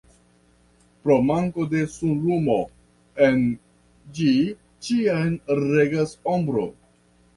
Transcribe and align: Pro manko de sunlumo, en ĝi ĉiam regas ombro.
Pro 1.01 1.17
manko 1.25 1.65
de 1.73 1.81
sunlumo, 1.95 2.57
en 3.27 3.45
ĝi 4.21 4.31
ĉiam 4.89 5.37
regas 5.63 6.17
ombro. 6.39 6.65